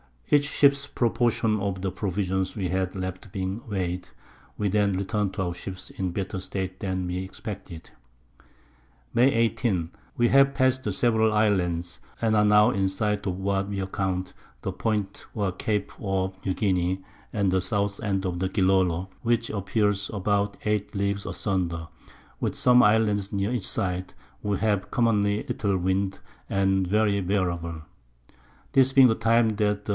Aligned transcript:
Each 0.33 0.47
Ship's 0.49 0.87
Proportion 0.87 1.59
of 1.59 1.81
the 1.81 1.91
Provisions 1.91 2.55
we 2.55 2.69
had 2.69 2.95
left 2.95 3.31
being 3.33 3.61
weigh'd, 3.67 4.09
we 4.57 4.67
then 4.69 4.93
return'd 4.93 5.33
to 5.33 5.43
our 5.43 5.53
Ships 5.53 5.89
in 5.91 6.07
a 6.07 6.11
better 6.11 6.39
state 6.39 6.79
than 6.79 7.05
we 7.05 7.17
expected. 7.17 7.91
May 9.13 9.31
18. 9.31 9.91
We 10.15 10.29
have 10.29 10.53
passed 10.55 10.91
several 10.93 11.33
Islands, 11.33 11.99
and 12.21 12.35
are 12.35 12.45
now 12.45 12.71
in 12.71 12.87
sight 12.87 13.27
of 13.27 13.37
what 13.39 13.67
we 13.67 13.81
account 13.81 14.33
the 14.61 14.71
Point 14.71 15.25
or 15.35 15.51
Cape 15.51 15.91
of 15.99 16.33
New 16.45 16.53
Guinea, 16.53 17.03
and 17.33 17.51
the 17.51 17.61
South 17.61 17.99
End 17.99 18.25
of 18.25 18.37
Gillolo, 18.39 19.09
which 19.23 19.49
appears 19.51 20.09
about 20.13 20.55
8 20.65 20.95
Leagues 20.95 21.25
asunder, 21.27 21.89
with 22.39 22.55
some 22.55 22.81
Islands 22.81 23.33
near 23.33 23.51
each 23.51 23.67
side; 23.67 24.13
we 24.41 24.57
have 24.59 24.89
commonly 24.91 25.43
little 25.43 25.77
Wind, 25.77 26.21
and 26.49 26.87
very 26.87 27.19
verable. 27.19 27.81
This 28.71 28.93
being 28.93 29.09
the 29.09 29.13
Time 29.13 29.49
that 29.57 29.83
the 29.85 29.89
S. 29.89 29.89